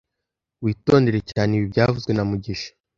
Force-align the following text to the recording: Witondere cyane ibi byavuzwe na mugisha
Witondere 0.63 1.19
cyane 1.31 1.51
ibi 1.57 1.65
byavuzwe 1.73 2.11
na 2.13 2.23
mugisha 2.29 2.69